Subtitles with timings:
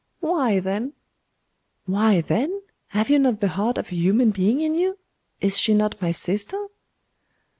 [0.19, 0.93] 'Why, then?'
[1.85, 2.63] 'Why, then?
[2.87, 4.97] Have you not the heart of a human being in you?
[5.41, 6.57] Is she not my sister?